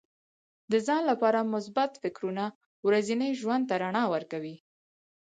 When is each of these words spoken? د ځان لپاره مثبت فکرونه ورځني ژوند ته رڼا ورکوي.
د 0.71 0.73
ځان 0.87 1.01
لپاره 1.11 1.49
مثبت 1.53 1.91
فکرونه 2.03 2.45
ورځني 2.87 3.29
ژوند 3.39 3.63
ته 3.69 3.75
رڼا 3.83 4.03
ورکوي. 4.13 4.55